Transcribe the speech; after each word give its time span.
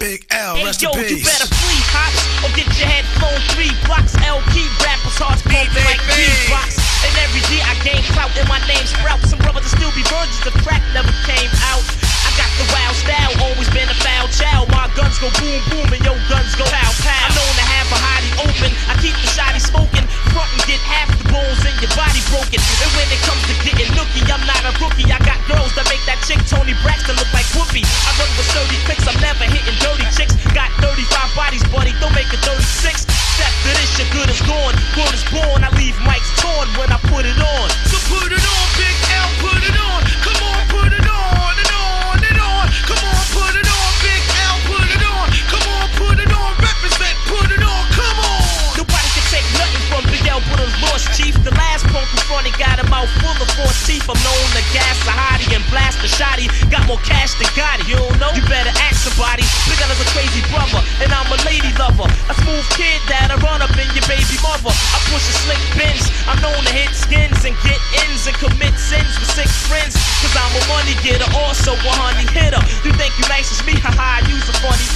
Big 0.00 0.24
L, 0.32 0.56
Hey 0.56 0.64
rest 0.64 0.80
yo, 0.80 0.88
in 0.96 1.12
you 1.12 1.20
better 1.20 1.44
flee 1.60 1.84
hops 1.92 2.24
or 2.40 2.48
get 2.56 2.64
your 2.80 2.88
head 2.88 3.04
flown 3.20 3.36
three 3.52 3.68
blocks. 3.84 4.16
L 4.24 4.40
key 4.48 4.64
rappers 4.80 5.20
hearts 5.20 5.44
pumping 5.44 5.84
like 5.84 6.00
beatbox. 6.08 6.80
And 7.04 7.12
every 7.20 7.44
year 7.52 7.60
I 7.68 7.76
gain 7.84 8.00
clout 8.16 8.32
and 8.32 8.48
my 8.48 8.56
name 8.64 8.80
sprouts. 8.88 9.28
Some 9.28 9.44
brothers 9.44 9.68
still 9.68 9.92
be 9.92 10.00
virgins. 10.08 10.40
The 10.40 10.56
crack 10.64 10.80
never 10.96 11.12
came 11.28 11.52
out. 11.68 11.84
I 12.24 12.32
got 12.32 12.48
the 12.56 12.64
wild 12.72 12.96
style, 12.96 13.32
always 13.44 13.68
been 13.76 13.92
a 13.92 13.98
foul 14.00 14.24
child. 14.32 14.72
My 14.72 14.88
guns 14.96 15.20
go 15.20 15.28
boom 15.36 15.60
boom 15.68 15.92
and 15.92 16.00
your 16.00 16.16
guns 16.32 16.56
go 16.56 16.64
pow 16.64 16.90
pow. 17.04 17.20
I'm 17.28 17.36
known 17.36 17.54
to 17.60 17.66
have 17.68 17.88
a 17.92 17.98
hottie 18.00 18.34
open. 18.40 18.70
I 18.88 18.96
keep 19.04 19.12
the 19.20 19.29
teeth. 53.90 54.06
I'm 54.06 54.20
known 54.22 54.46
to 54.54 54.62
gas 54.70 54.94
a 55.02 55.14
hottie 55.14 55.50
and 55.50 55.64
blast 55.66 55.98
a 56.06 56.08
shotty. 56.08 56.46
Got 56.70 56.86
more 56.86 57.02
cash 57.02 57.34
than 57.34 57.50
Gotti. 57.58 57.90
You 57.90 57.98
don't 57.98 58.18
know? 58.22 58.30
You 58.30 58.42
better 58.46 58.70
ask 58.86 59.02
somebody. 59.02 59.42
Big 59.66 59.82
is 59.82 59.98
a 59.98 60.08
crazy 60.14 60.42
brother, 60.54 60.78
and 61.02 61.10
I'm 61.10 61.26
a 61.26 61.38
lady 61.42 61.74
lover. 61.74 62.06
A 62.30 62.34
smooth 62.38 62.66
kid 62.78 63.02
that'll 63.10 63.42
run 63.42 63.58
up 63.58 63.74
in 63.74 63.90
your 63.90 64.06
baby 64.06 64.38
mother. 64.46 64.70
I 64.70 64.98
push 65.10 65.26
a 65.26 65.34
slick 65.42 65.58
Benz. 65.74 66.06
I'm 66.30 66.38
known 66.38 66.62
to 66.62 66.72
hit 66.72 66.94
skins 66.94 67.42
and 67.42 67.58
get 67.66 67.80
ins 68.06 68.30
and 68.30 68.36
commit 68.38 68.78
sins 68.78 69.10
with 69.18 69.30
six 69.34 69.50
friends. 69.66 69.98
Cause 70.22 70.34
I'm 70.38 70.54
a 70.54 70.62
money 70.70 70.94
getter, 71.02 71.26
also 71.34 71.74
a 71.74 71.92
honey 71.98 72.28
hitter. 72.30 72.62
You 72.86 72.94
think 72.94 73.10
you 73.18 73.26
nice 73.26 73.50
as 73.50 73.64
me? 73.66 73.74
Haha, 73.74 74.22
you's 74.30 74.46
a 74.46 74.54
funny 74.62 74.86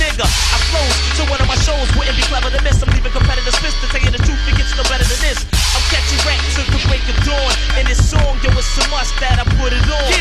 must 9.05 9.21
that 9.21 9.39
I 9.39 9.45
put 9.61 9.73
it 9.75 9.85
on. 9.85 10.14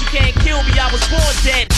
you 0.00 0.06
can't 0.06 0.34
kill 0.40 0.62
me, 0.64 0.78
I 0.78 0.90
was 0.92 1.06
born 1.08 1.22
dead. 1.44 1.73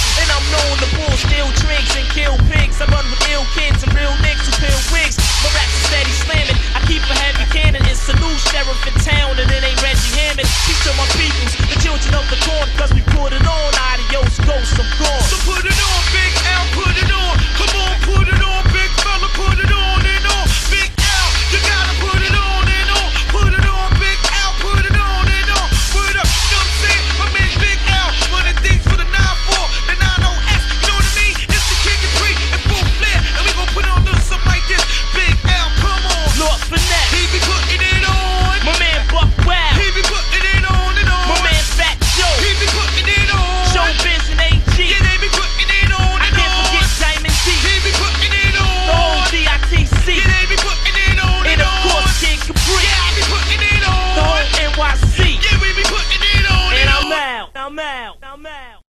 I'm 57.76 57.80
out. 57.80 58.16
I'm 58.22 58.46
out. 58.46 58.85